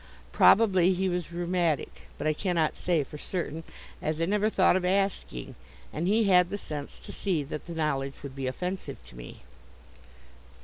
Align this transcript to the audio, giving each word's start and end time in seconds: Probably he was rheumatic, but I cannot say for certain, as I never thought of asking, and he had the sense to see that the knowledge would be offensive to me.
Probably 0.31 0.95
he 0.95 1.07
was 1.09 1.31
rheumatic, 1.31 2.07
but 2.17 2.25
I 2.25 2.33
cannot 2.33 2.75
say 2.75 3.03
for 3.03 3.19
certain, 3.19 3.63
as 4.01 4.19
I 4.19 4.25
never 4.25 4.49
thought 4.49 4.75
of 4.75 4.83
asking, 4.83 5.53
and 5.93 6.07
he 6.07 6.23
had 6.23 6.49
the 6.49 6.57
sense 6.57 6.97
to 7.05 7.11
see 7.11 7.43
that 7.43 7.67
the 7.67 7.75
knowledge 7.75 8.23
would 8.23 8.35
be 8.35 8.47
offensive 8.47 8.97
to 9.05 9.15
me. 9.15 9.41